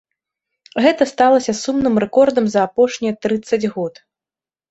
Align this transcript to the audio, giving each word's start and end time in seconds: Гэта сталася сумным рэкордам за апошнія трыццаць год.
Гэта 0.83 1.03
сталася 1.09 1.53
сумным 1.63 1.95
рэкордам 2.03 2.45
за 2.53 2.59
апошнія 2.69 3.13
трыццаць 3.27 3.61
год. 3.77 3.93